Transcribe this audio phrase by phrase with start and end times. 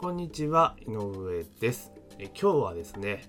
[0.00, 1.92] こんにちは、井上です。
[2.18, 3.22] え今日はですね、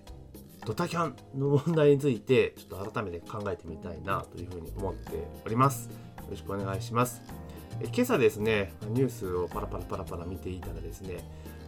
[0.66, 5.90] ドタキャンの問題について、ちょっと改めて考えてみたいなというふうに思っております。
[5.90, 7.24] よろしくお願いします。
[7.82, 11.18] え今朝ですね、ニュースをパラパラパラパラ見ていたらですね、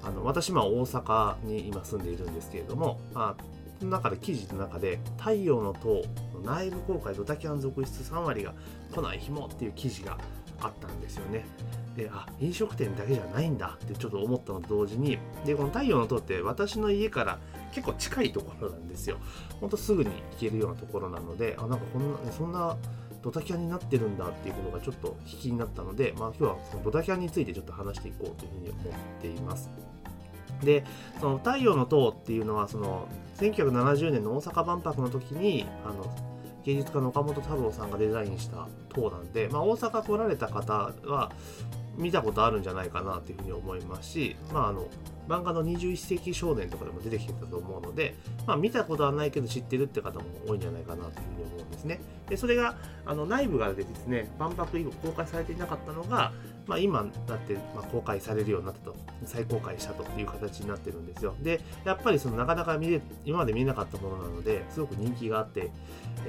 [0.03, 3.43] あの私、ま大阪に今住んでいるんですけれども、まあ、
[3.79, 8.53] その中で記事の中で、太陽の塔の内部公開ドタキャン続出3割が
[8.95, 10.17] 来ない日もっていう記事が
[10.61, 11.43] あったんですよね。
[11.95, 17.39] であ飲食店だけじゃないんだってちょっと思ったのと同時にでこの太陽の塔って私の家から
[17.71, 19.17] 結構近いところなんですよ。
[19.59, 22.75] ほんとすぐに行けるようなところなのであなんかこんなそんな
[23.21, 29.69] ドタキャンになってるんだっていうことがちょっと引きになったので、まあ、今日はそのドタキャンについてちょっと話していこうというふうに思っています。
[30.61, 30.83] で
[31.19, 33.07] その太陽の塔っていうのはその
[33.37, 36.05] 1970年の大阪万博の時にあの
[36.63, 41.31] 芸術家の岡本太郎さんがデザインした塔なんで、まあ、大阪来られた方は
[41.95, 44.87] 見たことあるんじゃないかなというふうに思いますし、まあ、あの
[45.27, 52.01] 漫画の21世紀少年とかでも出てきてたと思うので、まあ、見たことはないけど知ってるって方も多いんじゃないかなというふうに思うんですね。
[52.29, 56.31] でそれがあの内部がでですね万博以後公開されていなかったのが、
[56.65, 61.35] まあ、今だって、まあ、公開されるようになったと再公開したという形になってるんですよ。
[61.41, 65.71] でやっぱりそのなかなか見れ今まで見れなかったものなのですごく人気があって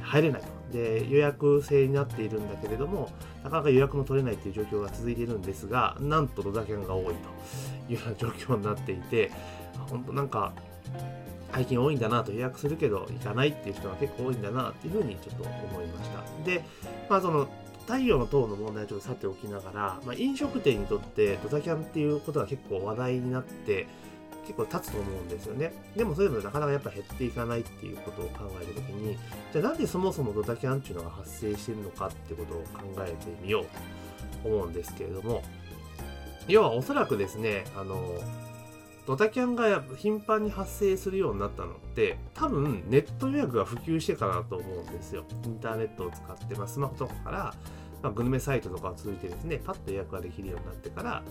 [0.01, 0.49] 入れないと。
[0.73, 3.11] で予約制になっているんだけれども
[3.45, 9.31] なかなか予約も取れないという状況が続いているんですがなんとドタキャンが多いというような状況になっていて
[9.89, 10.53] 本当なんか
[11.53, 16.65] 最近多いんだなと予約するけど行かないっていう人が結構多いんだなっていうふうにちょっと思いましたで
[17.09, 17.49] まあその
[17.87, 23.87] 太陽の塔の問題をちょっとさておきながら、まあ、飲食店にとってドタキャンっていうことが結構話題になって
[24.47, 25.73] 結構立つと思うんですよね。
[25.97, 29.17] でもそれでもなかなかやっぱ減っていかないっていうことを考えるときに、
[29.53, 33.65] じゃあなんでそもそもドタキャンっていうのが発生してるのかってことを考えてみよう
[34.43, 35.43] と思うんですけれども、
[36.47, 37.97] 要はおそらくですね、あの、
[39.06, 45.24] ドタキャンが頻繁に発生するようになったのって、多分ネット予約が普及してからだと思うんですよ。
[45.44, 47.54] インターネットを使って、まあ、スマホとかから、
[48.03, 51.22] まあ、グルメサイトとかを通じてですね、パッと予約ができるようになってから、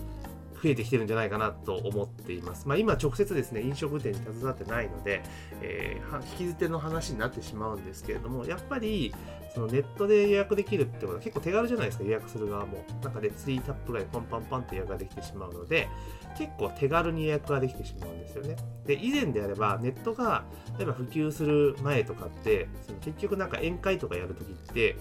[0.62, 2.66] 増えてきてるんじゃないかなと思っています。
[2.66, 5.22] まあ、今直接ですね、飲食店に携わってないので、
[5.60, 9.14] えー、引き捨ての話になってしまうんですけれども、やっぱり
[9.54, 12.84] そのネットで予約できるってことは結構手軽じゃないですか、予約する側も。
[13.02, 15.88] なんかで3タップぐらいパンパンパンって予約ができてしまうので、
[16.36, 18.56] 結構手軽に予約ができてしまうんですよね。
[18.84, 20.44] で、以前であればネットが
[20.76, 24.96] 例えば普及する前とかって、その結局なんか宴会とかやるときって、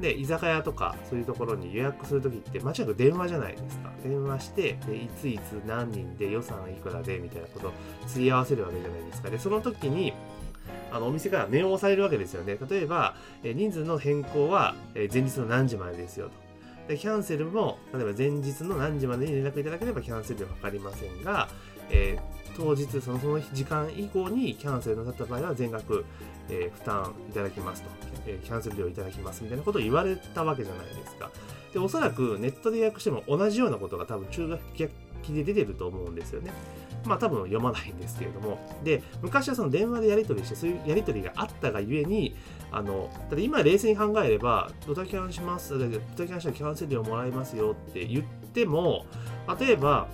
[0.00, 3.90] で、居酒屋とかそういうところに予約するときって間違いなく電話じゃないですか。
[4.04, 7.72] 電話して、でいついつ何人で予算いくらでみたいなことを
[8.06, 9.30] すり合わせるわけじゃないですか。
[9.30, 10.12] で、その時に、
[10.90, 12.58] あのお店から念を押されるわけですよね。
[12.68, 16.32] 例えば、え人数の変更はえ前日の何時までですよと。
[16.88, 21.48] で、キャンセルも、例えば前日の何時までに連絡いただければキャンセル料かかりませんが、
[21.90, 26.06] えー当日そのその時間以降にキャンセルなさった場合は全額、
[26.48, 27.90] えー負担いただきますと、
[28.26, 31.30] えーキャンセル料いただきますみたいなことを言われたわけじゃないですか。
[31.74, 34.72] で、おそらくネットで予約しても同じようなことが多分中学
[35.26, 36.52] 期で出てると思うんですよね。
[37.04, 38.58] まあ多分読まないんですけれども。
[38.82, 42.36] で、昔はその電話でやり取りして、そういうやり取りがあったがゆえに、
[42.72, 45.86] あの、だ今冷静に考えれば、ドタキャンします、ド
[46.16, 49.06] タキャンしたらキャンセル料もらえますよって言っても、
[49.60, 50.08] 例えば、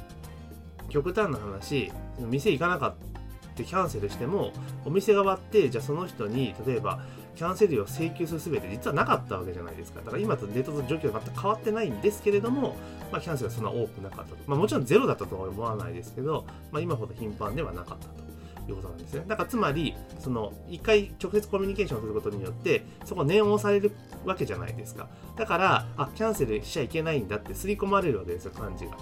[0.88, 3.12] 極端な話、店行かなかった
[3.52, 4.52] ってキャンセルしても、
[4.84, 7.00] お店側って、じゃあその人に、例えば、
[7.34, 10.00] キャンセル料を請求するすべて実はなかったわけじゃないですか。
[10.00, 12.76] だから今とネットの状況が全く変わってないんですけれども、
[13.10, 14.37] まあ、キャンセルはそんな多くなかったと。
[14.47, 18.32] まあ、もちろんゼロだったとは思わないですけど、まあ、今ほど頻繁ではなかったと。
[18.69, 19.25] いうことなんですね。
[19.26, 23.93] だからつまり、その、一回直接コミュニケーションすることによって、そこ念を押される
[24.25, 25.09] わけじゃないですか。
[25.37, 28.93] だから、あ、キャンセルしちゃいけないんだって刷り込まれるわけですよ、漢字が。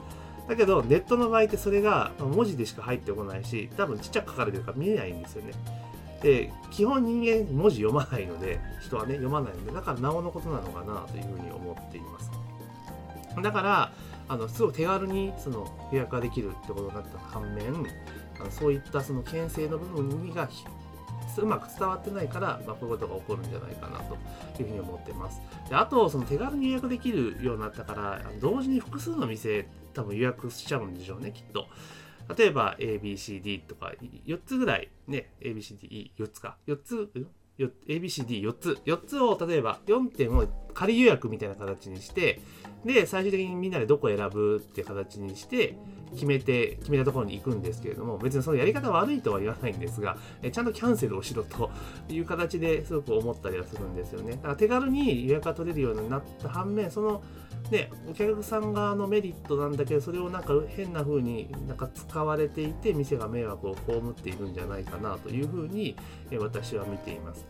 [0.48, 5.52] だけど、ネットの場合ってそれが文字でしか入ってこないし、多分ちっちゃく書かれてるから見えないんですよね。
[6.22, 12.30] で、基本人間文字読まないので、人はね、読まないので、だからなおのことなのかなというふうに思っています。
[13.42, 13.92] だから、
[14.28, 17.66] あの、すごい手軽にその予約ができるってことになった反面、
[18.40, 20.48] あのそういったその牽制の部分にが
[21.38, 24.16] うまく伝わってないから、まあ、こういうことが起こるんじゃないかなと
[24.62, 25.40] いうふうに思ってます。
[25.68, 31.66] であと、その手軽に予約できるようになったから、同時に複数の店、多分予約しちゃうんでしょうね、きっと。
[32.36, 33.92] 例えば ABCD とか
[34.26, 36.56] 4つぐらいね ABCD4 つか。
[36.66, 37.10] 4つ
[37.88, 39.20] ABCD4 つ4つ。
[39.20, 42.40] を例えば4点を仮予約みたいな形にして
[42.84, 45.76] で最終的にみんなでどこ選ぶって形にして
[46.12, 51.70] 決めて決めたところに行くんですけれども別にそのやり方悪いとは言わないんですがえちゃんとキャンセルをしろと
[52.08, 54.32] いう形ですごく思ったりはするんですよね。
[54.32, 57.22] だから手軽に予約が取れるようになった反面その
[57.70, 65.96] で、お客さん側のメリットなんだけど、それをなんか変な風になんか使われていて、店が迷惑を被っているんじゃないかなというふうに
[66.38, 67.46] 私は見ています。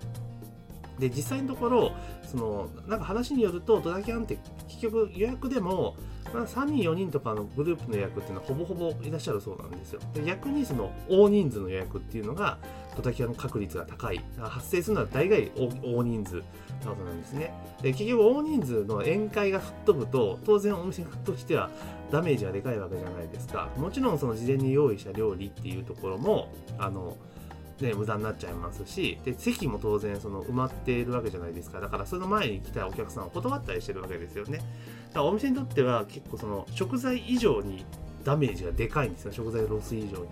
[1.00, 1.92] で、実際のところ、
[2.24, 4.38] その、なんか話によると、ドラキャンって
[4.68, 5.96] 結局予約でも、
[6.32, 10.00] まあ、3人、4人とかのグループの予約っていうのはほぼほぼいらっしゃるそうなんですよ。
[10.14, 12.58] で逆にその大人数の予約っていうのが、
[12.96, 14.24] ドタキャンの確率が高い。
[14.38, 16.42] 発生するのは大概大人数な
[16.90, 17.52] ことなんですね。
[17.82, 21.70] で結局大人数の宴会が吹っ飛ぶと、当然お店としては
[22.12, 23.68] ダメージがでかいわけじゃないですか。
[23.76, 27.16] もちろんその事前に用意した料理っていうところも、あの、
[27.82, 31.80] ね、無駄になっちゃいますしで席も当然その埋まっているわけじゃないですか。
[31.80, 34.58] だからその前に来たお客さんを断ったりしてるわけですよね。
[34.58, 34.66] だか
[35.14, 37.84] らお店にとっては結構その食材以上に
[38.24, 39.32] ダメージがでかいんですよ。
[39.32, 40.28] 食材ロス以上に。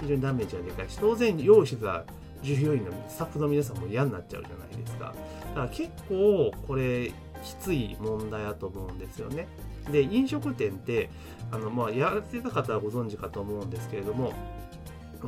[0.00, 2.04] 非常にダメージがでかいし当然用意してた
[2.42, 5.06] 従業員のスタッフの皆さんも嫌になっちゃうじゃないですか。
[5.06, 9.48] だから結構これきつい問題だと思うんですよね。
[9.90, 11.10] で飲食店って
[11.50, 14.32] あの、まあ、やられてた方はご存知かと思うんですけれども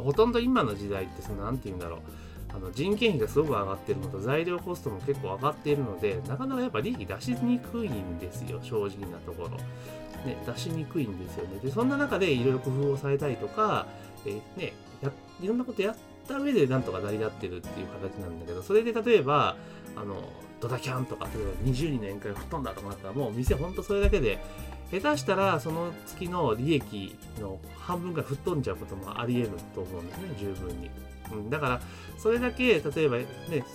[0.03, 2.01] ほとんど今の時代ってその何て言うんだろう。
[2.51, 9.51] あの人件費がすごく上がってるのと材料コストも結構上がっているのでなかなかやっぱ利益出しにくいんですよ正直なところ、
[10.25, 11.61] ね、出しにくいんですよね。
[11.63, 13.87] でそんな中でいろいろ工夫をされたりとか、
[14.25, 14.73] え、ね、
[15.43, 15.97] いろんなことやっ
[16.27, 19.57] た上でなんとか成り立ってるっていう形なんだけどそれで例えば
[19.97, 20.17] あの
[20.61, 24.39] ドタキャンとか例えば20人の宴会が吹っ飛んだとかなったらもう店ほんとそれだけで
[24.91, 30.91] 下手したらその月の利益の半分が吹っ飛んじゃうこともあり得ると思うんですね、十分に。
[31.33, 31.81] うん、だから、
[32.17, 33.27] それだけ、例えばね、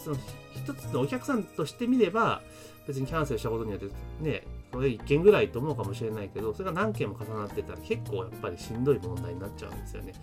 [0.04, 0.18] その
[0.56, 2.42] 一つのお客さんとしてみれば、
[2.88, 3.88] 別にキャンセルしたことによって、
[4.22, 10.14] ね、これ1件ぐらいと思うかもしれないけど、それが何件も重なってたら結構やっぱりしんどい問題になっちゃうんですよね。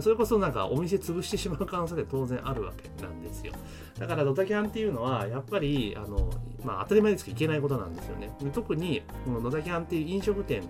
[0.00, 3.52] それこそなんかお店潰してしまう可能性って当然あるわけなんですよ。
[3.98, 6.30] だからドタキャンっていうのはやっぱり、あの、
[6.64, 8.30] まあ当たり前ですけどいけないことなんですよね。
[8.52, 10.62] 特に、このドタキャンっていう飲食店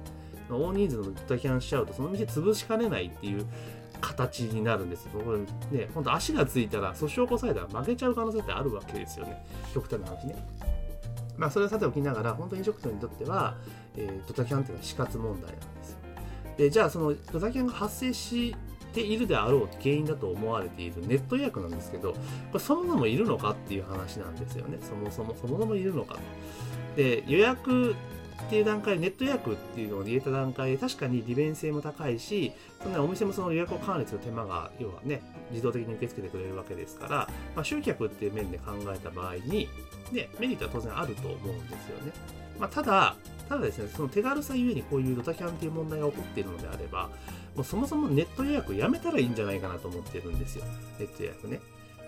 [0.48, 3.46] の大人数のドタキャンしちゃうと、その店潰しかねないっていう
[4.00, 5.20] 形になるんですよ。
[5.20, 9.44] これね、本当足がついたら、訴訟を起こされたら負けちゃう可能性ってあるわけですよね。
[9.72, 10.36] 極端な話ね。
[11.36, 13.56] まあ、それはさておきながら、本当に飲食店にとっては、
[13.96, 15.98] えー、ドタキャンっていうのは死活問題なんですよ。
[16.56, 18.54] で、じゃあ、そのドタキャンが発生し
[18.92, 22.18] ているであろう原因だと思われているネット予約なんですけど、こ
[22.54, 24.78] れそもそもいるのかっていう話なんですよね。
[24.80, 26.20] そもそも、そもそもいるのかと。
[26.96, 27.94] で、予約っ
[28.48, 32.52] ていう段階、ネット予約っていうのを入れた段階で、確かに利便性も高いし、
[32.82, 39.68] そんなお店もその予約を管理する手間が、要はね、自動的に受け付けてくれるわけですから、まあ、集客っていう面で考えた場合に、
[40.12, 42.12] ね、メリットは当然あると思うんですよね。
[42.58, 43.16] まあ、ただ、
[43.50, 47.10] ただですね、その手軽さゆえにこういうドタキャンっていう問題が起こっているのであれば、
[47.56, 50.64] もうそもそもネット予約やめたらいいんじゃないかなと思ってるんですよ。
[51.00, 51.60] ネット予約ね。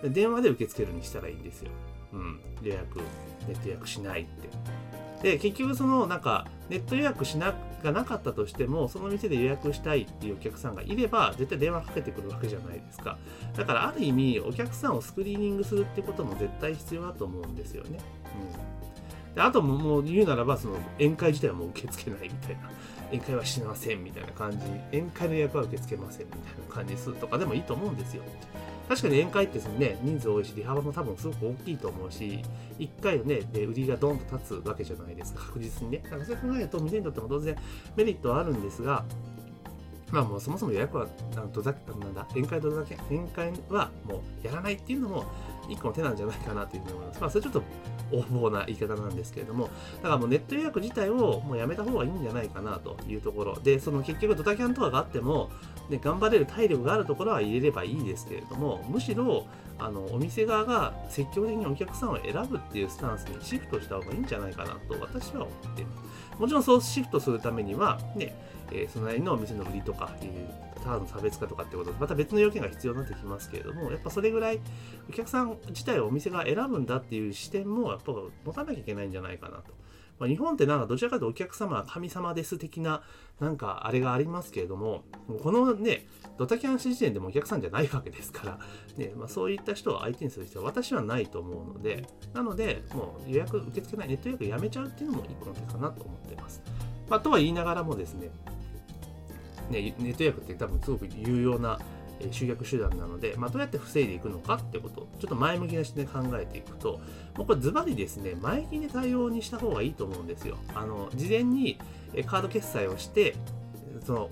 [0.05, 1.71] 電話で受け付けるにしたらいいんですよ。
[2.13, 2.39] うん。
[2.61, 2.99] 予約、
[3.45, 5.31] ネット予約しないって。
[5.31, 7.53] で、結局そのなんかネット予約しな
[7.83, 13.17] がなかったとしても、その店で予約したいっていうお客さんがいれば、絶対電話かけてくるわけじゃないですか。
[13.57, 17.99] だからある意味、お客さんをスクリーニングするってことも絶対必要だと思うんですよね。
[18.57, 18.73] うん。
[19.35, 22.69] であともう言うならば、その宴会自体はもう受け付けないみたいな。
[23.11, 24.57] 宴会はしませんみたいな感じ。
[24.91, 28.23] 宴会の予約は受け付けませんみたいな感じにするとかでもいいと思うんですよ。
[28.89, 32.43] 確かに宴会ってそのね、人数多いし、利幅も多分すごく大きいと思うし、
[32.79, 36.01] 1回のね、で売りがドンと立つわけじゃないですか、確実にね。
[36.03, 37.55] だからそれ考えると、店にとっても当然
[37.95, 39.05] メリットはあるんですが、
[40.11, 45.25] まあもうそもそも予約は、なんだ、なんだ、宴会とだけ、宴会はもうやらないっていうのも、
[45.69, 47.21] 一個の手なんじゃないかなというふうに思います。
[47.21, 47.63] まあそれちょっと
[48.11, 53.59] 横暴な言い方なんですけれども、だからもうネット予約自体をもうやめた方がいいんじゃないかなというところ。
[53.59, 55.49] で、その結局ドタキャンとかがあっても、
[55.89, 59.45] ね、頑張れる体力があるところは入れればいいですけれども、むしろ、
[59.79, 66.39] あの、お店側が積極的にお客さんを選ぶっていうスタンスにシフトした方がいいんじゃないかなと私は思っています。
[66.39, 68.35] もちろんそうシフトするためには、ね、
[68.71, 74.59] えー、そのなりのお店の売りとか、えー、ターンの差別化とかってことで、また別の要件が必要になってきますけれども、やっぱそれぐらい
[75.09, 78.11] お客さん自体をお店が選ぶんだっていう視点も、やっぱ
[78.45, 79.73] 持たなきゃいけないんじゃないかなと。
[80.19, 83.01] まあ、日本ってなんかどちらかというとお客様は神様です的な
[83.39, 85.03] なんかあれがありますけれども、
[85.41, 86.05] このね、
[86.37, 88.59] ドタキャン時点でもお客さんじゃないわけですから、
[88.97, 96.61] ねまあ、そういった人を相手にする必要は私はないと思うので、なので、もう予約受け付けない、ネット予約やめちゃうっていうのも一個の手かなと思ってます。
[97.09, 98.31] まあ、とは言いながらもですね、
[99.69, 101.79] ね、ネット予約って多分すごく有用な
[102.31, 106.99] 集約手段なので、まあ、どうやって防いでいくのかってことちょっと前向きな視点で考えていくと、
[107.37, 110.57] もうこれズバリですね、前金で対応にした方がいいと思うんですよ。
[110.73, 111.79] あの、事前に
[112.25, 113.35] カード決済をして、
[114.05, 114.29] その、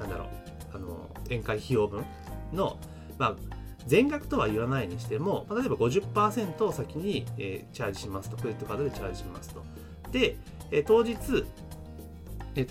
[0.00, 0.28] なんだろう、
[0.74, 2.04] あの、宴会費用分
[2.52, 2.78] の、
[3.18, 3.36] まあ、
[3.86, 9.62] 全額とは言わないにしても、例えば50%を先に、えー、チャージしますと、クレジットカードでチャージしますと。
[10.10, 10.36] で、
[10.70, 11.16] えー、当日、
[12.54, 12.66] で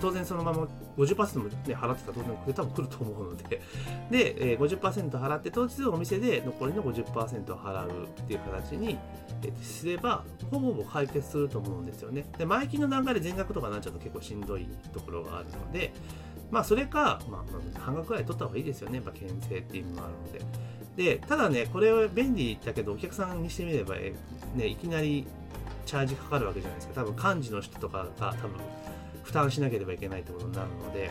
[0.00, 0.66] 当然そのまま
[0.96, 3.60] 50%も、ね、払ってたら当然多分来ると思うので、
[4.10, 8.98] で、えー、50%払って当日お店で残りの50%を払うっていう形に、
[9.42, 12.26] えー、すれば、ほぼほぼ解決すると思うんですよね。
[12.38, 15.92] で、前金の段階で全額とかになっちゃうと結構しんどいところがあるので、
[16.50, 18.96] まあそれか、まあ、半額ぐらい取った方がいいですよね。
[18.96, 20.74] やっぱ牽制っていう意味もあるので。
[20.96, 25.26] で、ただね、これは便利だけど、お客さんにしてみれば、ね、いきなり
[25.84, 27.02] チャージかかるわけじゃないですか。
[27.02, 28.60] 多分幹事の人とかが多分
[29.24, 31.10] 負担しなければいけないってことになるので、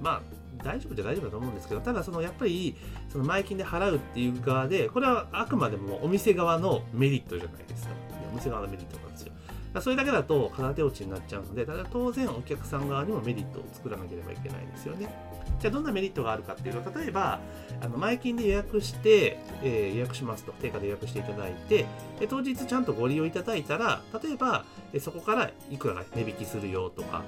[0.00, 0.22] まあ、
[0.62, 2.76] 大丈夫じゃ大丈夫だと思うんですけど、ただそのやっぱり、
[3.08, 7.94] その前金で払うっていう側で、これはあくまでもお店側のメリットじゃないですか。
[8.32, 9.32] お店側のメリットなんですよ。
[9.80, 15.12] それだけだと空手落ちになっちゃうので、ただ当然お客さん側にもメリットを作らなければいけないですよね。
[15.58, 17.40] じゃあどんなメリットがあるかっていうと、例えば、
[17.80, 21.86] あの前金で予約して、えー、予約しますと、定価で予約していただいて、
[22.20, 24.64] で当日ちゃんとご利用いただいたら、例えば、
[25.00, 27.22] そこからいくらが値引きするよとか、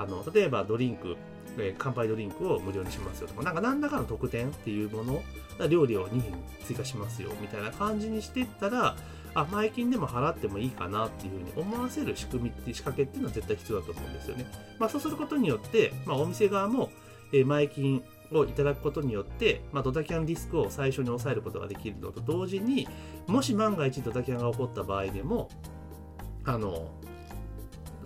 [0.00, 1.16] あの例えばドリンク、
[1.58, 5.22] えー、乾杯ドリンクを無料にしますよとか、なんか何らかの特典っていうもの、
[5.68, 8.96] 料理を2品追加しますよみたいな感じにしていったら、
[9.34, 14.46] あ、前金でも払ってもいいかなっていうふうに思わせる仕組みって仕掛けっていうのは絶対必要だと思うんですよね。
[14.78, 16.90] まあそうすることによって、まあお店側も、
[17.32, 18.02] え前金
[18.32, 22.88] をいただくことによって、まあ、ドタキャンリスクを最初に抑えることができるのと同時に
[23.26, 25.48] もし万が一ドタキャンが起こった場合でも
[26.44, 26.88] あの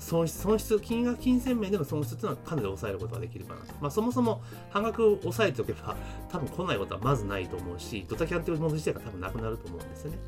[0.05, 3.67] 損失、損失、金額、金銭面での損失っていうのはかなり抑えることができるかなと。
[3.81, 5.97] まあ、そもそも半額を抑えておけば、
[6.31, 10.19] 多分来ないことはまずないと思うし、ドタキャンっていうもの自体が多分なくなると思うんですよね。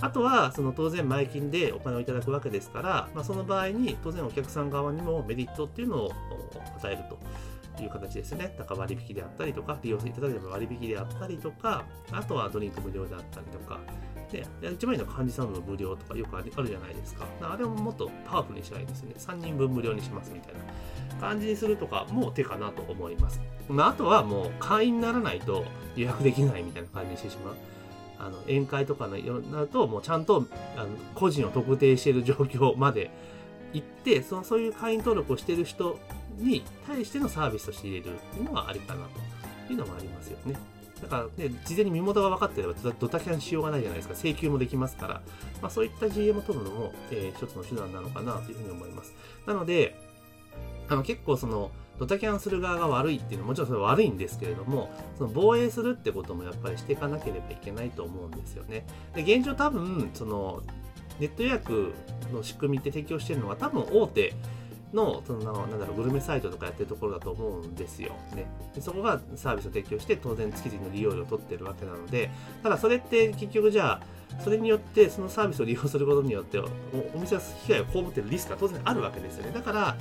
[0.00, 6.12] あとは、その当然前金でお金をいただくわけですから、まあ、その場合に当然お客さん側にもメリットっていうのを
[6.78, 7.18] 与えると。
[7.80, 8.54] いう形ですね。
[8.58, 13.80] だから割引であったりとか、利用していただければ割引であったりとか、あとはドリンク無料であったりとか、
[14.32, 17.26] で、一番いいのは幹事さんの無料とかよくあるじゃないですか。
[17.42, 19.14] あれをもっとパワフルにしたいですね。
[19.18, 23.40] 3人分無料にしますみたいな感じにするとかも手かなと思います。
[23.68, 27.54] まあ、あとはもう会員にならないと予約できないみたいな感じにしてしまう。
[28.18, 30.46] あの宴会とかになると、もうちゃんと
[30.76, 33.10] あの個人を特定している状況まで
[33.72, 35.98] 行って、そのそういう会員登録をしている人
[36.38, 39.06] に対してのサービスとして入れるっていうのがありかな
[39.66, 40.56] というのもありますよね。
[41.02, 44.14] だからね、事前に身元が分かってればドタキャンしようがないじゃないですか。
[44.14, 45.22] 請求もできますから、
[45.60, 49.14] まあ、そういった GM を取るのも、えー、一つの手段なのかなというふうに思います。
[49.46, 49.96] なので、
[50.88, 58.86] あの結構その、ドタキャンする側が悪いっていうのはもちろんそれは悪いんですけれども、その防衛するってこともやっぱりしていかなければいけないと思うんですよね。
[59.14, 60.62] で、現状多分、その、
[61.20, 61.92] ネット予約
[62.32, 64.34] の仕組みって提供してるのは多分大手
[64.92, 68.12] の、その、なんだろう、グルメサイトとかやってるところだと思うんですよ。
[68.34, 68.46] ね。
[68.74, 72.30] でそこがサービスを提供して、当然月々の利用料を取ってるわけなので、
[72.62, 74.02] ただそれって結局じゃあ、
[74.40, 79.52] それによって、そのサービスを利用することによって、お店は被害を被っているリスクが当然あるわけですよね。
[79.52, 79.96] だから、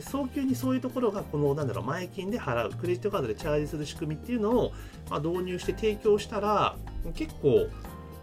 [0.00, 4.72] 早急にそういうところが、この、なんだろう、前金で払う、クレジットカードでチャージする仕組みっていうのを、
[5.10, 6.76] まあ、導入して提供したら、
[7.14, 7.68] 結構、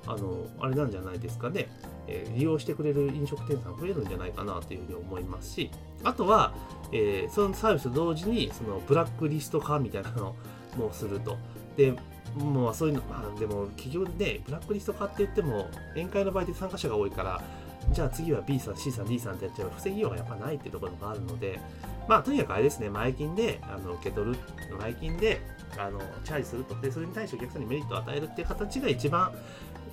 [0.08, 1.70] あの、あれなんじゃないですかね。
[2.08, 5.72] えー、利用してくれる飲食店さん増えるんじゃないかなというふうに思いますし、
[6.03, 6.53] あとは、
[6.91, 10.36] えー、そのサービスと同時に、そのブラックリスト化みたいなの
[10.77, 11.38] もすると。
[11.77, 11.93] で、
[12.36, 17.41] もうそういうの、まあでも企業で、ブラックリスト化って言っても、宴会の場合で参加者が多いから、
[17.89, 21.60] じゃあ次は B さん、C さん、D さんってやっちゃう防ぎようがやっぱないっていうところがあるので、
[22.08, 24.38] まあとにかくあれですね、前金であの受け取る、
[24.79, 25.41] 前金で
[25.77, 26.75] あのチャージすると。
[26.79, 29.31] で、それに対してお客さんにメリットを与えるっていう形が一番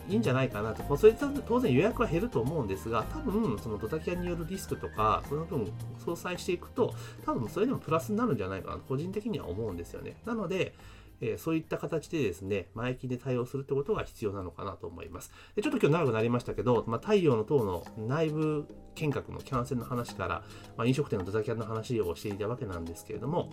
[0.09, 0.83] いいんじゃないかなと。
[0.85, 10.17] まあ、それ当然予約は減ると思うんですが、多分、そのドタキャンによるリスクとか、その分相殺していくと、多分それでもプラスになるんじゃないかなと、個人的には思うんですよね。
[10.25, 10.75] なので、
[11.21, 15.33] えー、そういった形でですね、前金で対応するってことが必要なのかなと思います。
[15.57, 20.43] でちょっと今日長くなりましたけど、まあ、太陽の塔の内部見学のキャンセルの話から、
[20.77, 23.51] まあ、飲食店のドタキャンの話をしていたわけなんですけれども、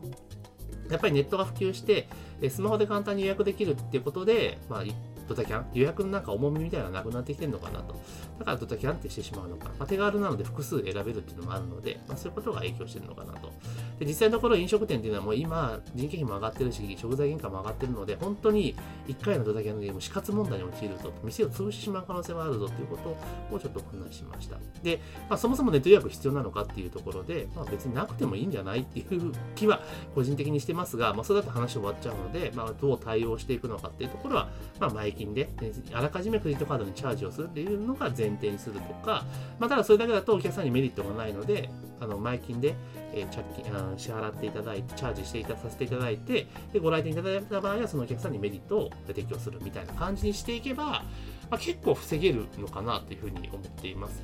[0.89, 2.07] やっぱりネットが普及して、
[2.49, 4.83] スマホで簡単に予約できるっていうことで、まあ、
[5.27, 5.65] ドタキャン？
[5.73, 7.95] 予約のなんか重みみたいなのがなくなってきてるのかなと。
[8.39, 9.65] だからドタキャンってしてしまうのか。
[9.79, 13.51] まあ、手軽なので複数選べるっていうのもあるので、まあ、そういうことが影響してるのかなと。
[13.99, 18.75] で、実際のところ飲食店っていうのはもう今、人件費も上がってるし、食材原価も上がってるので、本当に
[19.07, 24.57] 1回のドタキャンでも死活問題に陥ると、店を潰してしまう可能性もあるぞっていうことをちょっとお話しました。
[24.83, 29.81] で、まあ、そもそもネット予約必要なのかっていうところで、まあ、別になくてもいいんじゃないっていう気は
[30.13, 35.49] 個人的にしてますが、まあ、それだと話終わっちゃうので、まあ、どう対応していくのかっていうところは、まあ、前金で、
[35.93, 39.25] あらかじめクレジットカードにチャージをするっていうのが前提にするとか、
[39.59, 41.69] まあ、ただそれだけだとお客さんにメリットがないので、
[41.99, 42.75] あの前金で、
[43.13, 51.03] えー、着金あ支払っていただいて、チャージしていたさせていただいて、でご来店いただいた場合は、そのお客さんにメリットを提供するみたいな感じにしていけば、ま
[51.51, 54.21] あ、結構防げるのかなというふうに思っています。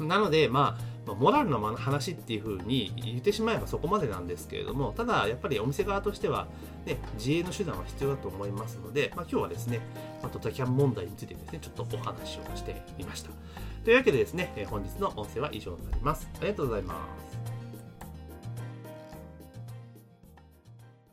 [0.00, 6.46] なので、まあ、モラルの話っていうふうに言ってしまえばそこまでなんですけれども、ただやっぱりお店側としては、
[6.86, 9.80] ね、自衛の手段は必要だと思いますので、まあ、今日はですね、
[10.22, 13.30] まあ、ドタキャン問題についてですね、ちょっとお話をしてみました。
[13.84, 16.28] というわけでですね、本日の音声は以上になります。
[16.38, 16.94] ありがとうございま
[17.28, 17.33] す。